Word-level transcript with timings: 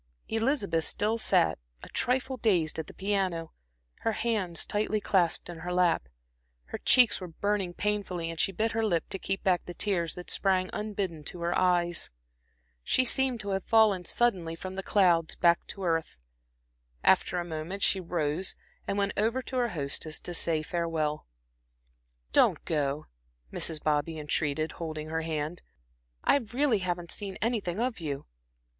Elizabeth 0.29 0.83
still 0.85 1.19
sat, 1.19 1.59
a 1.83 1.89
trifle 1.89 2.35
dazed, 2.37 2.79
at 2.79 2.87
the 2.87 2.93
piano, 2.95 3.53
her 3.99 4.13
hands 4.13 4.65
tightly 4.65 4.99
clasped 4.99 5.47
in 5.47 5.59
her 5.59 5.71
lap. 5.71 6.09
Her 6.65 6.79
cheeks 6.79 7.21
were 7.21 7.27
burning 7.27 7.75
painfully 7.75 8.31
and 8.31 8.39
she 8.39 8.51
bit 8.51 8.71
her 8.71 8.83
lip 8.83 9.07
to 9.09 9.19
keep 9.19 9.43
back 9.43 9.63
the 9.65 9.75
tears 9.75 10.15
that 10.15 10.31
sprang 10.31 10.71
unbidden 10.73 11.23
to 11.25 11.41
her 11.41 11.55
eyes. 11.55 12.09
She 12.83 13.05
seemed 13.05 13.41
to 13.41 13.49
have 13.49 13.63
fallen 13.63 14.03
suddenly 14.05 14.55
from 14.55 14.73
the 14.73 14.81
clouds 14.81 15.35
back 15.35 15.67
to 15.67 15.83
earth. 15.85 16.17
After 17.03 17.37
a 17.37 17.45
moment 17.45 17.83
she 17.83 17.99
rose 17.99 18.55
and 18.87 18.97
went 18.97 19.13
over 19.15 19.43
to 19.43 19.57
her 19.57 19.69
hostess 19.69 20.17
to 20.21 20.33
say 20.33 20.63
farewell. 20.63 21.27
"Don't 22.33 22.65
go," 22.65 23.05
Mrs. 23.53 23.79
Bobby 23.83 24.17
entreated, 24.17 24.71
holding 24.71 25.09
her 25.09 25.21
hand, 25.21 25.61
"I 26.23 26.37
really 26.37 26.79
haven't 26.79 27.11
seen 27.11 27.37
anything 27.39 27.79
of 27.79 27.99
you." 27.99 28.25